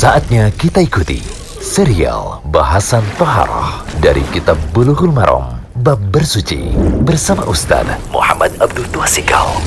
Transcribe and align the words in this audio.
Saatnya 0.00 0.48
kita 0.48 0.80
ikuti 0.80 1.20
serial 1.60 2.40
bahasan 2.48 3.04
Toharoh 3.20 3.84
dari 4.00 4.24
Kitab 4.32 4.56
Bulughul 4.72 5.12
Maram 5.12 5.60
Bab 5.76 6.00
Bersuci 6.08 6.72
bersama 7.04 7.44
Ustaz 7.44 7.84
Muhammad 8.08 8.48
Abdul 8.64 8.88
Tuasikal. 8.96 9.60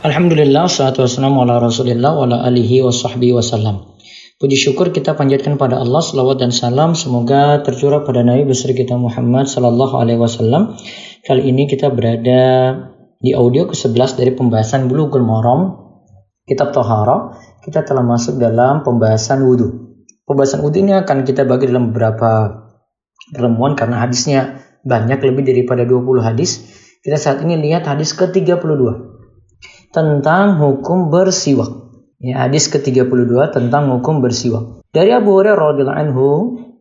Alhamdulillah, 0.00 0.64
salatu 0.72 1.04
wassalamu 1.04 1.44
ala 1.44 1.60
rasulillah 1.60 2.08
wa 2.08 2.24
ala 2.24 2.40
alihi 2.48 2.80
wa 2.80 2.88
sahbihi 2.88 3.36
wasallam. 3.36 3.84
Puji 4.40 4.56
syukur 4.56 4.96
kita 4.96 5.12
panjatkan 5.12 5.60
pada 5.60 5.76
Allah, 5.76 6.00
salawat 6.00 6.40
dan 6.40 6.48
salam 6.48 6.96
semoga 6.96 7.60
tercurah 7.60 8.00
pada 8.08 8.24
Nabi 8.24 8.48
besar 8.48 8.72
kita 8.72 8.96
Muhammad 8.96 9.44
sallallahu 9.44 10.00
alaihi 10.00 10.24
wasallam. 10.24 10.72
Kali 11.28 11.52
ini 11.52 11.68
kita 11.68 11.92
berada 11.92 12.40
di 13.20 13.36
audio 13.36 13.68
ke-11 13.68 14.16
dari 14.16 14.32
pembahasan 14.32 14.88
Bulughul 14.88 15.20
Maram 15.20 15.76
Kitab 16.48 16.72
Tohara. 16.72 17.36
Kita 17.60 17.84
telah 17.84 18.00
masuk 18.00 18.40
dalam 18.40 18.80
pembahasan 18.80 19.44
wudhu. 19.44 20.00
Pembahasan 20.24 20.64
wudhu 20.64 20.80
ini 20.80 20.96
akan 20.96 21.28
kita 21.28 21.44
bagi 21.44 21.68
dalam 21.68 21.92
beberapa 21.92 22.64
pertemuan 23.36 23.76
karena 23.76 24.00
hadisnya 24.00 24.64
banyak 24.80 25.20
lebih 25.20 25.44
daripada 25.44 25.84
20 25.84 26.24
hadis. 26.24 26.64
Kita 27.04 27.20
saat 27.20 27.44
ini 27.44 27.60
lihat 27.60 27.84
hadis 27.84 28.16
ke-32 28.16 28.80
tentang 29.92 30.56
hukum 30.56 31.12
bersiwak. 31.12 31.68
Ya, 32.20 32.48
hadis 32.48 32.68
ke-32 32.72 33.32
tentang 33.52 33.92
hukum 33.92 34.20
bersiwak. 34.24 34.84
Dari 34.92 35.12
Abu 35.12 35.36
Hurairah 35.36 35.76
radhiyallahu 35.76 36.00
anhu 36.00 36.26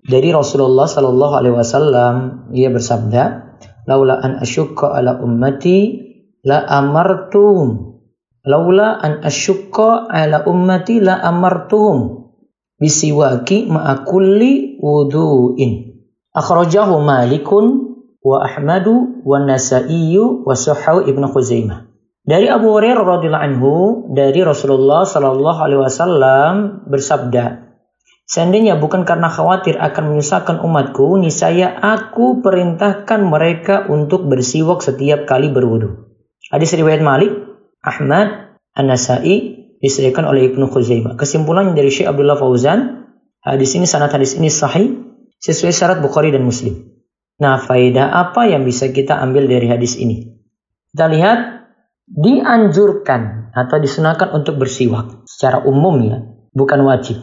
dari 0.04 0.32
Rasulullah 0.32 0.88
sallallahu 0.88 1.34
alaihi 1.36 1.56
wasallam 1.56 2.16
ia 2.56 2.72
bersabda, 2.72 3.24
"Laula 3.88 4.20
an 4.20 4.40
asyukka 4.40 4.96
ala 4.96 5.20
ummati 5.20 6.08
la 6.44 6.64
amartum 6.64 7.99
laula 8.44 9.00
an 9.00 9.24
asyukka 9.26 10.08
ala 10.08 10.46
ummati 10.48 11.04
la 11.04 11.20
amartuhum 11.24 12.32
bisiwaki 12.80 13.68
ma'a 13.68 14.08
kulli 14.08 14.80
wudu'in. 14.80 16.00
Akhrajahu 16.32 17.04
Malikun 17.04 17.66
wa 18.24 18.46
Ahmadu 18.46 19.26
wa 19.26 19.44
Nasaiyu 19.44 20.48
wa 20.48 20.56
Suhaw 20.56 21.04
Ibnu 21.04 21.28
Khuzaimah. 21.28 21.90
Dari 22.24 22.46
Abu 22.46 22.70
Hurairah 22.70 23.04
radhiyallahu 23.04 23.48
anhu 23.50 23.74
dari 24.14 24.46
Rasulullah 24.46 25.02
sallallahu 25.02 25.60
alaihi 25.60 25.82
wasallam 25.82 26.86
bersabda, 26.86 27.70
Seandainya 28.30 28.78
bukan 28.78 29.10
karena 29.10 29.26
khawatir 29.26 29.82
akan 29.82 30.14
menyusahkan 30.14 30.62
umatku, 30.62 31.18
niscaya 31.18 31.74
aku 31.74 32.46
perintahkan 32.46 33.26
mereka 33.26 33.90
untuk 33.90 34.30
bersiwak 34.30 34.86
setiap 34.86 35.26
kali 35.26 35.50
berwudu. 35.50 36.14
Hadis 36.54 36.78
riwayat 36.78 37.02
Malik, 37.02 37.49
Ahmad, 37.90 38.60
An-Nasai 38.78 39.60
disediakan 39.82 40.30
oleh 40.30 40.54
Ibnu 40.54 40.70
Khuzaimah. 40.70 41.18
Kesimpulannya 41.18 41.74
dari 41.74 41.90
Syekh 41.90 42.12
Abdullah 42.12 42.38
Fauzan, 42.38 43.10
hadis 43.42 43.74
ini 43.74 43.90
sanad 43.90 44.14
hadis 44.14 44.38
ini 44.38 44.52
sahih 44.54 45.18
sesuai 45.42 45.74
syarat 45.74 45.98
Bukhari 46.04 46.30
dan 46.30 46.46
Muslim. 46.46 47.00
Nah, 47.40 47.58
faedah 47.58 48.12
apa 48.12 48.52
yang 48.52 48.68
bisa 48.68 48.92
kita 48.92 49.16
ambil 49.18 49.48
dari 49.48 49.72
hadis 49.72 49.96
ini? 49.96 50.36
Kita 50.92 51.08
lihat 51.08 51.40
dianjurkan 52.10 53.54
atau 53.56 53.78
disunahkan 53.80 54.36
untuk 54.36 54.60
bersiwak 54.60 55.24
secara 55.24 55.64
umum 55.64 55.96
ya, 56.04 56.18
bukan 56.52 56.84
wajib. 56.84 57.16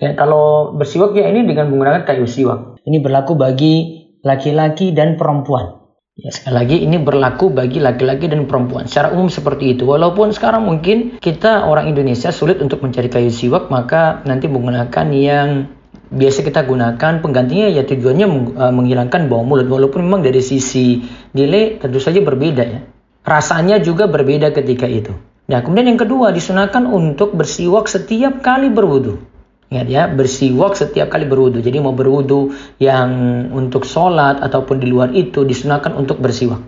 Ya, 0.00 0.16
kalau 0.16 0.72
bersiwak 0.74 1.12
ya 1.12 1.28
ini 1.28 1.44
dengan 1.44 1.68
menggunakan 1.68 2.08
kayu 2.08 2.24
siwak. 2.24 2.80
Ini 2.82 3.04
berlaku 3.04 3.36
bagi 3.36 4.02
laki-laki 4.24 4.96
dan 4.96 5.20
perempuan. 5.20 5.81
Ya, 6.12 6.28
sekali 6.28 6.54
lagi 6.60 6.76
ini 6.84 7.00
berlaku 7.00 7.48
bagi 7.48 7.80
laki-laki 7.80 8.28
dan 8.28 8.44
perempuan. 8.44 8.84
Secara 8.84 9.16
umum 9.16 9.32
seperti 9.32 9.72
itu. 9.72 9.88
Walaupun 9.88 10.28
sekarang 10.36 10.68
mungkin 10.68 11.16
kita 11.16 11.64
orang 11.64 11.88
Indonesia 11.88 12.28
sulit 12.28 12.60
untuk 12.60 12.84
mencari 12.84 13.08
kayu 13.08 13.32
siwak, 13.32 13.72
maka 13.72 14.20
nanti 14.28 14.44
menggunakan 14.44 15.06
yang 15.08 15.72
biasa 16.12 16.44
kita 16.44 16.68
gunakan 16.68 17.24
penggantinya 17.24 17.72
ya 17.72 17.88
tujuannya 17.88 18.28
menghilangkan 18.76 19.32
bau 19.32 19.40
mulut. 19.40 19.64
Walaupun 19.64 20.04
memang 20.04 20.20
dari 20.20 20.44
sisi 20.44 21.00
nilai 21.32 21.80
tentu 21.80 21.96
saja 21.96 22.20
berbeda 22.20 22.64
ya. 22.68 22.84
Rasanya 23.24 23.80
juga 23.80 24.04
berbeda 24.04 24.52
ketika 24.52 24.84
itu. 24.84 25.16
Nah, 25.48 25.64
kemudian 25.64 25.96
yang 25.96 26.00
kedua 26.00 26.28
disunahkan 26.28 26.92
untuk 26.92 27.32
bersiwak 27.32 27.88
setiap 27.88 28.44
kali 28.44 28.68
berwudu. 28.68 29.31
Ingat 29.72 29.88
ya, 29.88 30.04
bersiwak 30.04 30.76
setiap 30.76 31.08
kali 31.08 31.24
berwudu. 31.24 31.64
Jadi 31.64 31.80
mau 31.80 31.96
berwudu 31.96 32.52
yang 32.76 33.08
untuk 33.56 33.88
sholat 33.88 34.44
ataupun 34.44 34.76
di 34.76 34.84
luar 34.84 35.16
itu 35.16 35.48
disunahkan 35.48 35.96
untuk 35.96 36.20
bersiwak. 36.20 36.60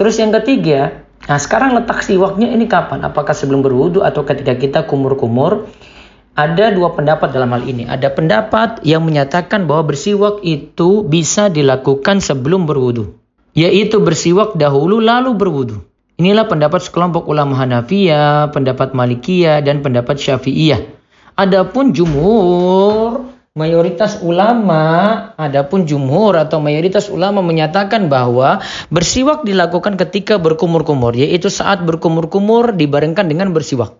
Terus 0.00 0.16
yang 0.16 0.32
ketiga, 0.32 1.04
nah 1.28 1.36
sekarang 1.36 1.76
letak 1.76 2.00
siwaknya 2.00 2.48
ini 2.48 2.64
kapan? 2.64 3.04
Apakah 3.04 3.36
sebelum 3.36 3.60
berwudu 3.60 4.00
atau 4.00 4.24
ketika 4.24 4.56
kita 4.56 4.88
kumur-kumur? 4.88 5.68
Ada 6.32 6.72
dua 6.72 6.96
pendapat 6.96 7.28
dalam 7.28 7.52
hal 7.52 7.68
ini. 7.68 7.84
Ada 7.84 8.08
pendapat 8.16 8.88
yang 8.88 9.04
menyatakan 9.04 9.68
bahwa 9.68 9.92
bersiwak 9.92 10.40
itu 10.40 11.04
bisa 11.04 11.52
dilakukan 11.52 12.24
sebelum 12.24 12.64
berwudu. 12.64 13.20
Yaitu 13.52 14.00
bersiwak 14.00 14.56
dahulu 14.56 14.96
lalu 14.96 15.36
berwudu. 15.36 15.84
Inilah 16.16 16.48
pendapat 16.48 16.80
sekelompok 16.88 17.28
ulama 17.28 17.56
Hanafiyah, 17.60 18.48
pendapat 18.56 18.96
Malikiyah, 18.96 19.60
dan 19.60 19.84
pendapat 19.84 20.16
Syafi'iyah. 20.16 20.99
Adapun 21.40 21.96
jumhur, 21.96 23.32
mayoritas 23.56 24.20
ulama, 24.20 24.84
adapun 25.40 25.88
jumhur 25.88 26.36
atau 26.36 26.60
mayoritas 26.60 27.08
ulama 27.08 27.40
menyatakan 27.40 28.12
bahwa 28.12 28.60
bersiwak 28.92 29.48
dilakukan 29.48 29.96
ketika 29.96 30.36
berkumur-kumur, 30.36 31.16
yaitu 31.16 31.48
saat 31.48 31.80
berkumur-kumur 31.88 32.76
dibarengkan 32.76 33.24
dengan 33.24 33.56
bersiwak. 33.56 33.96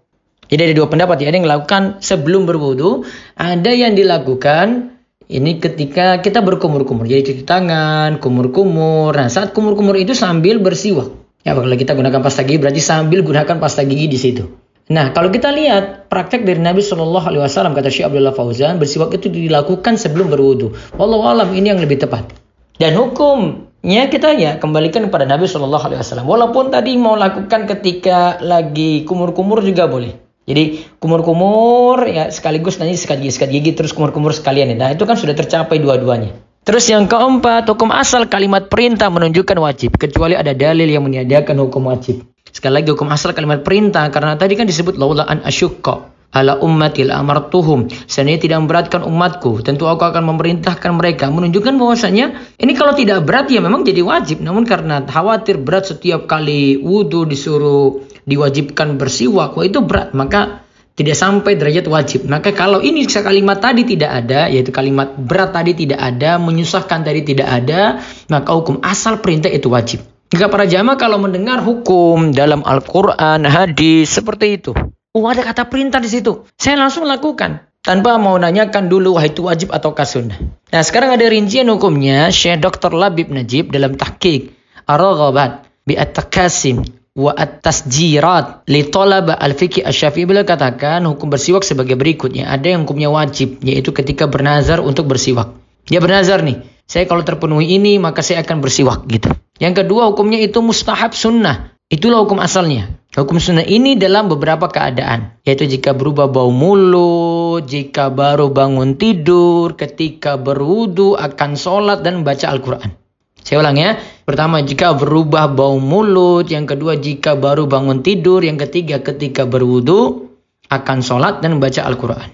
Jadi 0.53 0.69
ada 0.69 0.75
dua 0.77 0.93
pendapat, 0.93 1.17
ya. 1.25 1.33
ada 1.33 1.41
yang 1.41 1.49
dilakukan 1.49 1.83
sebelum 2.05 2.45
berwudu, 2.45 3.09
ada 3.41 3.73
yang 3.73 3.97
dilakukan 3.97 4.93
ini 5.33 5.65
ketika 5.65 6.21
kita 6.21 6.45
berkumur-kumur, 6.45 7.09
jadi 7.09 7.25
cuci 7.25 7.49
tangan, 7.49 8.21
kumur-kumur. 8.21 9.17
Nah, 9.17 9.33
saat 9.33 9.57
kumur-kumur 9.57 9.97
itu 9.97 10.13
sambil 10.13 10.61
bersiwak. 10.61 11.09
Ya, 11.41 11.57
kalau 11.57 11.73
kita 11.73 11.97
gunakan 11.97 12.21
pasta 12.21 12.45
gigi 12.45 12.61
berarti 12.61 12.85
sambil 12.85 13.25
gunakan 13.25 13.57
pasta 13.57 13.81
gigi 13.89 14.13
di 14.13 14.21
situ. 14.21 14.60
Nah, 14.91 15.15
kalau 15.15 15.31
kita 15.31 15.55
lihat 15.55 16.11
praktek 16.11 16.43
dari 16.43 16.59
Nabi 16.59 16.83
Shallallahu 16.83 17.23
Alaihi 17.23 17.43
Wasallam 17.47 17.79
kata 17.79 17.95
Syekh 17.95 18.11
Abdullah 18.11 18.35
Fauzan, 18.35 18.83
bersiwak 18.83 19.15
itu 19.15 19.31
dilakukan 19.31 19.95
sebelum 19.95 20.35
berwudu. 20.35 20.75
Wallahu 20.99 21.31
alam 21.31 21.49
ini 21.55 21.71
yang 21.71 21.79
lebih 21.79 22.03
tepat. 22.03 22.27
Dan 22.75 22.99
hukumnya 22.99 24.11
kita 24.11 24.35
ya 24.35 24.59
kembalikan 24.59 25.07
kepada 25.07 25.31
Nabi 25.31 25.47
Shallallahu 25.47 25.85
Alaihi 25.87 26.01
Wasallam. 26.03 26.27
Walaupun 26.27 26.75
tadi 26.75 26.99
mau 26.99 27.15
lakukan 27.15 27.71
ketika 27.71 28.43
lagi 28.43 29.07
kumur-kumur 29.07 29.63
juga 29.63 29.87
boleh. 29.87 30.19
Jadi 30.51 30.99
kumur-kumur 30.99 32.11
ya 32.11 32.27
sekaligus 32.35 32.83
nanti 32.83 32.99
sikat 32.99 33.23
gigi, 33.23 33.39
gigi 33.47 33.71
terus 33.79 33.95
kumur-kumur 33.95 34.35
sekalian. 34.35 34.75
Nah 34.75 34.91
itu 34.91 35.07
kan 35.07 35.15
sudah 35.15 35.39
tercapai 35.39 35.79
dua-duanya. 35.79 36.35
Terus 36.67 36.91
yang 36.91 37.07
keempat, 37.07 37.65
hukum 37.71 37.95
asal 37.95 38.27
kalimat 38.27 38.67
perintah 38.67 39.07
menunjukkan 39.07 39.59
wajib. 39.63 39.97
Kecuali 39.97 40.35
ada 40.35 40.51
dalil 40.51 40.91
yang 40.91 41.07
menyediakan 41.07 41.57
hukum 41.63 41.89
wajib. 41.89 42.30
Sekali 42.51 42.83
lagi 42.83 42.91
hukum 42.91 43.09
asal 43.11 43.35
kalimat 43.35 43.63
perintah 43.63 44.07
karena 44.11 44.35
tadi 44.35 44.59
kan 44.59 44.67
disebut 44.67 44.99
laula 44.99 45.27
an 45.27 45.43
asyukka 45.47 46.11
ala 46.31 46.63
ummati 46.63 47.07
la 47.07 47.19
amartuhum. 47.19 47.91
Seandainya 48.07 48.41
tidak 48.41 48.59
memberatkan 48.67 49.03
umatku, 49.03 49.63
tentu 49.67 49.91
aku 49.91 50.07
akan 50.07 50.35
memerintahkan 50.35 50.95
mereka. 50.95 51.27
Menunjukkan 51.31 51.75
bahwasanya 51.75 52.57
ini 52.59 52.73
kalau 52.79 52.95
tidak 52.95 53.27
berat 53.27 53.51
ya 53.51 53.59
memang 53.59 53.83
jadi 53.83 54.03
wajib. 54.03 54.43
Namun 54.43 54.67
karena 54.67 55.03
khawatir 55.03 55.59
berat 55.59 55.91
setiap 55.91 56.31
kali 56.31 56.79
wudhu 56.79 57.27
disuruh 57.27 58.07
diwajibkan 58.27 58.95
bersiwak, 58.95 59.59
wah 59.59 59.65
itu 59.67 59.83
berat. 59.83 60.15
Maka 60.15 60.63
tidak 60.95 61.17
sampai 61.17 61.57
derajat 61.57 61.87
wajib. 61.89 62.21
Maka 62.29 62.53
kalau 62.53 62.79
ini 62.85 63.09
kalimat 63.09 63.59
tadi 63.59 63.89
tidak 63.89 64.11
ada, 64.21 64.53
yaitu 64.53 64.71
kalimat 64.71 65.17
berat 65.17 65.57
tadi 65.57 65.73
tidak 65.73 65.97
ada, 65.97 66.37
menyusahkan 66.37 67.01
tadi 67.03 67.25
tidak 67.25 67.49
ada, 67.49 68.05
maka 68.29 68.51
hukum 68.53 68.85
asal 68.85 69.19
perintah 69.19 69.49
itu 69.49 69.73
wajib. 69.73 70.05
Jika 70.31 70.47
para 70.47 70.63
jamaah 70.63 70.95
kalau 70.95 71.19
mendengar 71.19 71.59
hukum 71.59 72.31
dalam 72.31 72.63
Al-Quran, 72.63 73.51
hadis, 73.51 74.15
seperti 74.15 74.63
itu. 74.63 74.71
Oh 75.11 75.27
ada 75.27 75.43
kata 75.43 75.67
perintah 75.67 75.99
di 75.99 76.07
situ. 76.07 76.47
Saya 76.55 76.79
langsung 76.79 77.03
lakukan. 77.03 77.67
Tanpa 77.83 78.15
mau 78.15 78.39
nanyakan 78.39 78.87
dulu 78.87 79.19
wah 79.19 79.27
itu 79.27 79.43
wajib 79.43 79.75
atau 79.75 79.91
sunnah. 80.07 80.39
Nah 80.71 80.83
sekarang 80.87 81.19
ada 81.19 81.27
rincian 81.27 81.67
hukumnya 81.67 82.31
Syekh 82.31 82.63
Dr. 82.63 82.95
Labib 82.95 83.27
Najib 83.35 83.75
dalam 83.75 83.99
tahqiq 83.99 84.55
Ar-Raghabat 84.87 85.67
bi 85.83 85.99
at-takasim 85.99 86.87
wa 87.19 87.35
at-tasjirat 87.35 88.71
li 88.71 88.87
talaba 88.87 89.35
al-fiqh 89.35 89.83
asy-syafi'i 89.83 90.31
beliau 90.31 90.47
katakan 90.47 91.03
hukum 91.11 91.27
bersiwak 91.27 91.67
sebagai 91.67 91.99
berikutnya. 91.99 92.47
Ada 92.55 92.79
yang 92.79 92.87
hukumnya 92.87 93.11
wajib 93.11 93.59
yaitu 93.67 93.91
ketika 93.91 94.31
bernazar 94.31 94.79
untuk 94.79 95.11
bersiwak. 95.11 95.59
Dia 95.91 95.99
bernazar 95.99 96.47
nih, 96.47 96.63
saya 96.87 97.09
kalau 97.11 97.27
terpenuhi 97.27 97.81
ini 97.81 97.99
maka 97.99 98.23
saya 98.23 98.47
akan 98.47 98.63
bersiwak 98.63 99.11
gitu. 99.11 99.35
Yang 99.61 99.85
kedua 99.85 100.09
hukumnya 100.09 100.41
itu 100.41 100.65
mustahab 100.65 101.13
sunnah. 101.13 101.77
Itulah 101.93 102.25
hukum 102.25 102.41
asalnya. 102.41 102.97
Hukum 103.13 103.37
sunnah 103.37 103.67
ini 103.67 104.01
dalam 104.01 104.33
beberapa 104.33 104.73
keadaan. 104.73 105.37
Yaitu 105.45 105.69
jika 105.69 105.93
berubah 105.93 106.33
bau 106.33 106.49
mulut, 106.49 107.69
jika 107.69 108.09
baru 108.09 108.49
bangun 108.49 108.97
tidur, 108.97 109.77
ketika 109.77 110.41
berwudu, 110.41 111.19
akan 111.19 111.61
sholat 111.61 112.01
dan 112.01 112.25
baca 112.25 112.49
Al-Quran. 112.49 112.97
Saya 113.45 113.61
ulang 113.61 113.77
ya. 113.77 114.01
Pertama, 114.25 114.65
jika 114.65 114.97
berubah 114.97 115.53
bau 115.53 115.77
mulut. 115.77 116.49
Yang 116.49 116.77
kedua, 116.77 116.97
jika 116.97 117.37
baru 117.37 117.69
bangun 117.69 118.01
tidur. 118.01 118.41
Yang 118.41 118.71
ketiga, 118.71 119.03
ketika 119.05 119.45
berwudu, 119.45 120.31
akan 120.71 121.03
sholat 121.03 121.43
dan 121.43 121.59
baca 121.59 121.83
Al-Quran. 121.85 122.31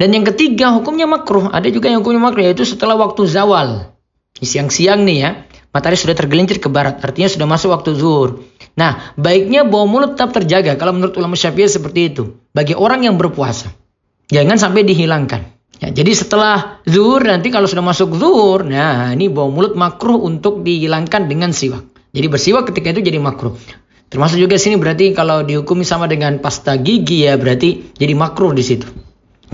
Dan 0.00 0.10
yang 0.10 0.24
ketiga 0.26 0.74
hukumnya 0.74 1.06
makruh. 1.06 1.52
Ada 1.52 1.70
juga 1.70 1.92
yang 1.92 2.02
hukumnya 2.02 2.24
makruh 2.24 2.42
yaitu 2.42 2.66
setelah 2.66 2.98
waktu 2.98 3.28
zawal. 3.30 3.94
Siang-siang 4.40 5.06
nih 5.06 5.18
ya. 5.22 5.30
Matahari 5.74 5.98
sudah 5.98 6.14
tergelincir 6.14 6.62
ke 6.62 6.70
barat. 6.70 7.02
Artinya 7.02 7.26
sudah 7.26 7.50
masuk 7.50 7.74
waktu 7.74 7.98
zuhur. 7.98 8.46
Nah, 8.78 9.10
baiknya 9.18 9.66
bau 9.66 9.90
mulut 9.90 10.14
tetap 10.14 10.30
terjaga. 10.30 10.78
Kalau 10.78 10.94
menurut 10.94 11.18
ulama 11.18 11.34
syafi'i 11.34 11.66
seperti 11.66 12.14
itu. 12.14 12.38
Bagi 12.54 12.78
orang 12.78 13.02
yang 13.02 13.18
berpuasa. 13.18 13.74
Jangan 14.30 14.54
sampai 14.54 14.86
dihilangkan. 14.86 15.42
Ya, 15.82 15.90
jadi 15.90 16.14
setelah 16.14 16.78
zuhur 16.86 17.26
nanti 17.26 17.50
kalau 17.50 17.66
sudah 17.66 17.82
masuk 17.82 18.14
zuhur, 18.14 18.62
nah 18.62 19.10
ini 19.10 19.26
bau 19.26 19.50
mulut 19.50 19.74
makruh 19.74 20.22
untuk 20.22 20.62
dihilangkan 20.62 21.26
dengan 21.26 21.50
siwak. 21.50 21.82
Jadi 22.14 22.26
bersiwak 22.30 22.70
ketika 22.70 22.94
itu 22.94 23.02
jadi 23.02 23.18
makruh. 23.18 23.58
Termasuk 24.06 24.38
juga 24.38 24.54
sini 24.54 24.78
berarti 24.78 25.10
kalau 25.10 25.42
dihukumi 25.42 25.82
sama 25.82 26.06
dengan 26.06 26.38
pasta 26.38 26.78
gigi 26.78 27.26
ya 27.26 27.34
berarti 27.34 27.98
jadi 27.98 28.14
makruh 28.14 28.54
di 28.54 28.62
situ. 28.62 28.86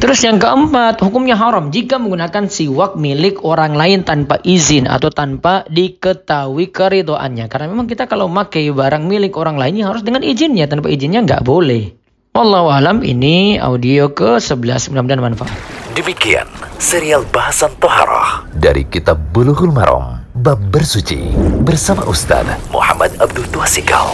Terus 0.00 0.24
yang 0.24 0.40
keempat, 0.40 0.96
hukumnya 1.04 1.36
haram 1.36 1.68
jika 1.68 2.00
menggunakan 2.00 2.48
siwak 2.48 2.96
milik 2.96 3.44
orang 3.44 3.76
lain 3.76 4.00
tanpa 4.00 4.40
izin 4.40 4.88
atau 4.88 5.12
tanpa 5.12 5.68
diketahui 5.68 6.72
keridoannya. 6.72 7.52
Karena 7.52 7.68
memang 7.68 7.84
kita 7.84 8.08
kalau 8.08 8.24
memakai 8.24 8.72
barang 8.72 9.04
milik 9.04 9.36
orang 9.36 9.60
lain 9.60 9.84
harus 9.84 10.00
dengan 10.00 10.24
izinnya, 10.24 10.64
tanpa 10.72 10.88
izinnya 10.88 11.20
nggak 11.20 11.44
boleh. 11.44 11.92
Wallahu 12.32 12.72
alam 12.72 13.04
ini 13.04 13.60
audio 13.60 14.08
ke-11 14.16 14.88
mudah-mudahan 14.88 15.20
manfaat. 15.20 15.52
Demikian 15.92 16.48
serial 16.80 17.28
bahasan 17.28 17.76
Toharoh 17.76 18.48
dari 18.56 18.88
Kitab 18.88 19.20
Bulughul 19.36 19.68
Maram 19.68 20.24
Bab 20.32 20.62
Bersuci 20.72 21.28
bersama 21.60 22.08
Ustaz 22.08 22.48
Muhammad 22.72 23.12
Abdul 23.20 23.44
Tuasikal. 23.52 24.08